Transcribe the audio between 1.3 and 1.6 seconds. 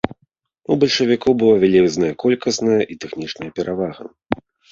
была